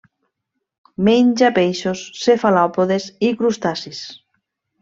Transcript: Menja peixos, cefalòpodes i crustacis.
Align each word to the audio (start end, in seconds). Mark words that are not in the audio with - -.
Menja 1.09 1.51
peixos, 1.59 2.03
cefalòpodes 2.23 3.07
i 3.29 3.33
crustacis. 3.43 4.05